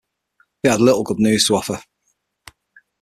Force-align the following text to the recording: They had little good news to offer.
They 0.63 0.69
had 0.71 0.81
little 0.81 1.03
good 1.03 1.19
news 1.19 1.45
to 1.45 1.57
offer. 1.57 1.79